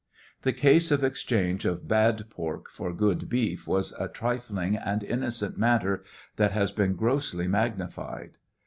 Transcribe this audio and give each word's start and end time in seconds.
The 0.41 0.51
case 0.51 0.89
of 0.89 1.03
exchange 1.03 1.63
of 1.63 1.87
bad 1.87 2.23
pork 2.31 2.71
for 2.71 2.91
good 2.91 3.29
beef 3.29 3.67
was 3.67 3.91
a 3.91 4.07
trifling 4.07 4.75
and 4.75 5.03
innocent 5.03 5.59
matter 5.59 6.03
that 6.37 6.53
has 6.53 6.71
been 6.71 6.95
grossly 6.95 7.47
magnified. 7.47 8.39